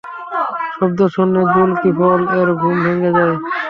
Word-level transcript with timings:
শব্দ 0.75 0.99
শুনে 1.13 1.41
যুল-কিফল-এর 1.53 2.49
ঘুম 2.59 2.75
ভেঙে 2.85 3.11
যায়। 3.17 3.35